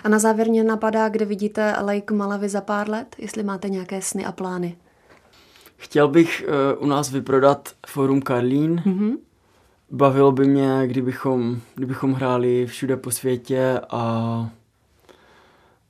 A 0.04 0.08
na 0.08 0.18
závěr 0.18 0.48
mě 0.48 0.64
napadá, 0.64 1.08
kde 1.08 1.24
vidíte 1.24 1.76
Lake 1.82 2.14
Malavy 2.14 2.48
za 2.48 2.60
pár 2.60 2.90
let, 2.90 3.16
jestli 3.18 3.42
máte 3.42 3.68
nějaké 3.68 4.02
sny 4.02 4.24
a 4.24 4.32
plány. 4.32 4.76
Chtěl 5.76 6.08
bych 6.08 6.44
uh, 6.78 6.84
u 6.84 6.86
nás 6.86 7.10
vyprodat 7.10 7.72
Forum 7.86 8.22
Karlín. 8.22 8.82
Mm-hmm. 8.86 9.16
Bavilo 9.90 10.32
by 10.32 10.46
mě, 10.46 10.82
kdybychom, 10.86 11.60
kdybychom 11.74 12.12
hráli 12.12 12.66
všude 12.66 12.96
po 12.96 13.10
světě 13.10 13.80
a, 13.90 14.50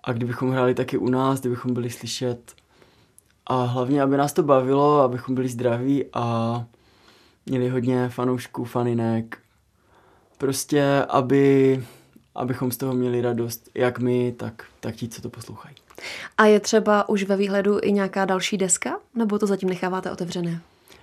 a 0.05 0.13
kdybychom 0.13 0.51
hráli 0.51 0.75
taky 0.75 0.99
u 0.99 1.09
nás, 1.09 1.41
kdybychom 1.41 1.75
byli 1.75 1.91
slyšet. 1.91 2.55
A 3.47 3.65
hlavně, 3.65 4.03
aby 4.03 4.17
nás 4.17 4.33
to 4.33 4.43
bavilo, 4.43 5.01
abychom 5.01 5.35
byli 5.35 5.49
zdraví 5.49 6.05
a 6.13 6.65
měli 7.47 7.69
hodně 7.69 8.09
fanoušků, 8.09 8.65
faninek. 8.65 9.39
Prostě, 10.39 11.07
aby, 11.09 11.85
abychom 12.37 12.71
z 12.71 12.77
toho 12.77 12.95
měli 12.95 13.21
radost, 13.21 13.71
jak 13.75 13.99
my, 13.99 14.35
tak, 14.37 14.65
tak 14.81 14.95
ti, 14.95 15.09
co 15.09 15.23
to 15.23 15.31
poslouchají. 15.31 15.75
A 16.39 16.45
je 16.45 16.61
třeba 16.61 17.09
už 17.09 17.23
ve 17.23 17.37
výhledu 17.37 17.79
i 17.83 17.93
nějaká 17.93 18.25
další 18.25 18.57
deska, 18.57 18.99
nebo 19.15 19.39
to 19.39 19.47
zatím 19.47 19.69
necháváte 19.69 20.11
otevřené? 20.11 20.61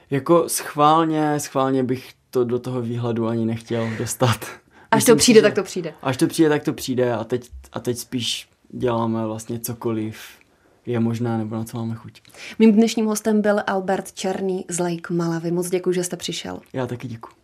Jako 0.09 0.49
schválně, 0.49 1.39
schválně 1.39 1.83
bych 1.83 2.09
to 2.29 2.43
do 2.43 2.59
toho 2.59 2.81
výhledu 2.81 3.27
ani 3.27 3.45
nechtěl 3.45 3.89
dostat. 3.97 4.45
Až 4.91 4.97
Myslím 4.97 5.15
to 5.15 5.19
přijde, 5.19 5.39
si, 5.39 5.43
tak 5.43 5.53
to 5.53 5.63
přijde. 5.63 5.93
Až 6.01 6.17
to 6.17 6.27
přijde, 6.27 6.49
tak 6.49 6.63
to 6.63 6.73
přijde 6.73 7.13
a 7.13 7.23
teď, 7.23 7.49
a 7.73 7.79
teď 7.79 7.97
spíš 7.97 8.49
děláme 8.69 9.25
vlastně 9.25 9.59
cokoliv 9.59 10.17
je 10.85 10.99
možné 10.99 11.37
nebo 11.37 11.55
na 11.55 11.63
co 11.63 11.77
máme 11.77 11.95
chuť. 11.95 12.21
Mým 12.59 12.73
dnešním 12.73 13.05
hostem 13.05 13.41
byl 13.41 13.59
Albert 13.67 14.11
Černý 14.11 14.65
z 14.69 14.79
Lake 14.79 15.13
Malavy. 15.13 15.51
Moc 15.51 15.69
děkuji, 15.69 15.91
že 15.91 16.03
jste 16.03 16.17
přišel. 16.17 16.59
Já 16.73 16.87
taky 16.87 17.07
děkuji. 17.07 17.42